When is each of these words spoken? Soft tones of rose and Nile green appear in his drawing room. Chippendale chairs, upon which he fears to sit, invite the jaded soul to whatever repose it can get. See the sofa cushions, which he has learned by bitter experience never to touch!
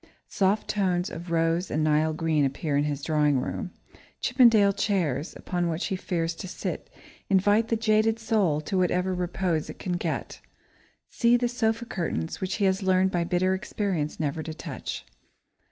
Soft 0.29 0.67
tones 0.67 1.11
of 1.11 1.29
rose 1.29 1.69
and 1.69 1.83
Nile 1.83 2.11
green 2.11 2.43
appear 2.43 2.75
in 2.75 2.85
his 2.85 3.03
drawing 3.03 3.39
room. 3.39 3.69
Chippendale 4.19 4.73
chairs, 4.73 5.35
upon 5.35 5.69
which 5.69 5.85
he 5.85 5.95
fears 5.95 6.33
to 6.37 6.47
sit, 6.47 6.89
invite 7.29 7.67
the 7.67 7.75
jaded 7.75 8.17
soul 8.17 8.61
to 8.61 8.79
whatever 8.79 9.13
repose 9.13 9.69
it 9.69 9.77
can 9.77 9.97
get. 9.97 10.41
See 11.11 11.37
the 11.37 11.47
sofa 11.47 11.85
cushions, 11.85 12.41
which 12.41 12.55
he 12.55 12.65
has 12.65 12.81
learned 12.81 13.11
by 13.11 13.23
bitter 13.23 13.53
experience 13.53 14.19
never 14.19 14.41
to 14.41 14.55
touch! 14.55 15.05